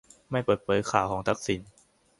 [0.31, 1.61] ไม่เปิดเผยข่าวของทักษิณ